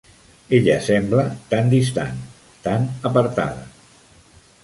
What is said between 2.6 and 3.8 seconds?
tan apartada.